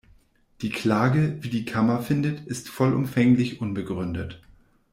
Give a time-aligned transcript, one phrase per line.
[0.63, 4.41] Die Klage, wie die Kammer findet, ist vollumfänglich unbegründet.